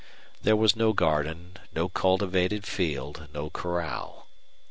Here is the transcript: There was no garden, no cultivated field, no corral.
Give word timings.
There 0.41 0.55
was 0.55 0.75
no 0.75 0.93
garden, 0.93 1.57
no 1.75 1.87
cultivated 1.87 2.65
field, 2.65 3.27
no 3.35 3.51
corral. 3.51 4.25